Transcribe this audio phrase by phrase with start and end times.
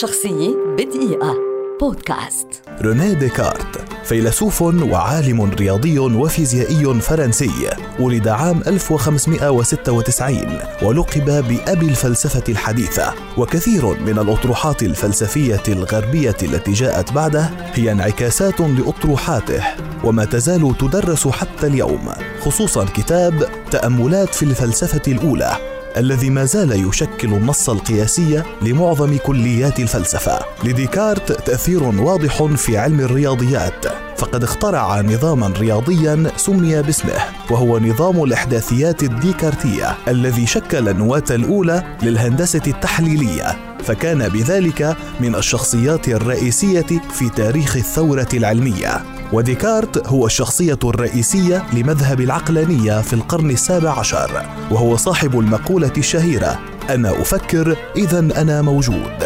[0.00, 1.34] شخصية بدقيقة.
[1.80, 2.46] بودكاست.
[2.82, 13.86] روني ديكارت فيلسوف وعالم رياضي وفيزيائي فرنسي ولد عام 1596 ولقب بأبي الفلسفة الحديثة وكثير
[13.86, 19.62] من الأطروحات الفلسفية الغربية التي جاءت بعده هي انعكاسات لأطروحاته
[20.04, 25.71] وما تزال تدرس حتى اليوم خصوصا كتاب تأملات في الفلسفة الأولى.
[25.96, 30.38] الذي ما زال يشكل النص القياسي لمعظم كليات الفلسفة.
[30.64, 33.86] لديكارت تأثير واضح في علم الرياضيات
[34.16, 37.12] فقد اخترع نظاما رياضيا سمي باسمه
[37.50, 47.00] وهو نظام الإحداثيات الديكارتية الذي شكل النواة الأولى للهندسة التحليلية فكان بذلك من الشخصيات الرئيسية
[47.12, 49.11] في تاريخ الثورة العلمية.
[49.32, 57.22] وديكارت هو الشخصية الرئيسية لمذهب العقلانية في القرن السابع عشر وهو صاحب المقولة الشهيرة أنا
[57.22, 59.24] أفكر إذا أنا موجود.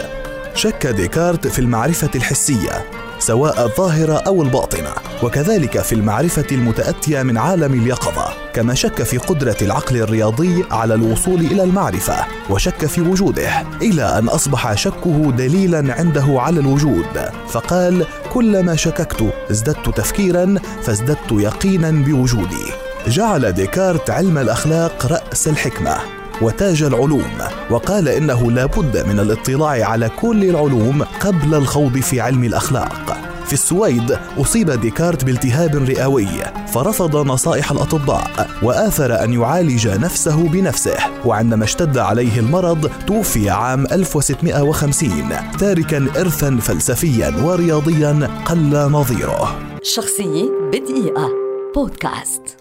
[0.54, 2.95] شك ديكارت في المعرفة الحسية.
[3.18, 4.90] سواء الظاهرة أو الباطنة.
[5.22, 11.40] وكذلك في المعرفة المتأتية من عالم اليقظة كما شك في قدرة العقل الرياضي على الوصول
[11.40, 13.50] إلى المعرفة وشك في وجوده
[13.82, 17.30] إلى أن أصبح شكه دليلا عنده على الوجود.
[17.48, 22.66] فقال كلما شككت ازددت تفكيرا فازددت يقينا بوجودي.
[23.08, 25.96] جعل ديكارت علم الأخلاق رأس الحكمة.
[26.42, 27.32] وتاج العلوم
[27.70, 33.16] وقال إنه لا بد من الاطلاع على كل العلوم قبل الخوض في علم الأخلاق.
[33.46, 36.28] في السويد أصيب ديكارت بالتهاب رئوي
[36.72, 40.96] فرفض نصائح الأطباء وآثر أن يعالج نفسه بنفسه.
[41.24, 49.58] وعندما اشتد عليه المرض توفي عام 1650 تاركا إرثا فلسفيا ورياضيا قل نظيره.
[49.82, 51.28] شخصية بدقيقة.
[51.74, 52.56] بودكاست.